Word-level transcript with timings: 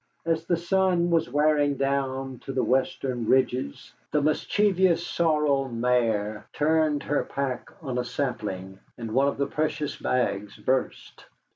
As 0.25 0.45
the 0.47 0.57
sun 0.57 1.11
was 1.11 1.29
wearing 1.29 1.77
down 1.77 2.39
to 2.39 2.53
the 2.53 2.63
western 2.63 3.27
ridges 3.27 3.93
the 4.09 4.19
mischievous 4.19 5.05
sorrel 5.05 5.69
mare 5.69 6.47
turned 6.53 7.03
her 7.03 7.23
pack 7.23 7.69
on 7.83 7.99
a 7.99 8.03
sapling, 8.03 8.79
and 8.97 9.11
one 9.11 9.27
of 9.27 9.37
the 9.37 9.45
precious 9.45 9.95
bags 9.97 10.57
burst. 10.57 11.27